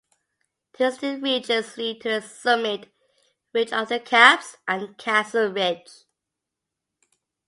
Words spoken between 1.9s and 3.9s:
to its summit: Ridge of